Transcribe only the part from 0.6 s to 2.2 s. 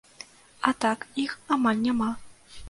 А так іх амаль няма.